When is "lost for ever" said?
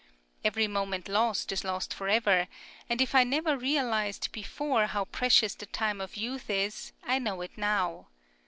1.63-2.47